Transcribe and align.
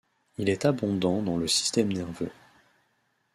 Il 0.39 0.49
est 0.49 0.65
abondant 0.65 1.21
dans 1.21 1.37
le 1.37 1.47
système 1.47 1.93
nerveux. 1.93 2.31